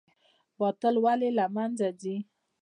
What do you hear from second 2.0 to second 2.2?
ځي؟